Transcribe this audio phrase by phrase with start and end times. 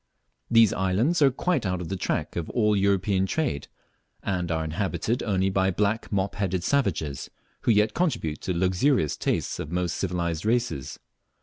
[0.49, 3.67] These islands are quite out of the track of all European trade,
[4.23, 9.15] and are inhabited only by black mop headed savages, who yet contribute to the luxurious
[9.15, 10.97] tastes of the most civilized races.